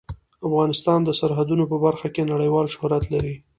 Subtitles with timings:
[0.47, 3.35] افغانستان د سرحدونه په برخه کې نړیوال شهرت لري.